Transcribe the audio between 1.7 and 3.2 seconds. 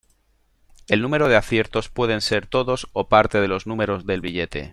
pueden ser todos o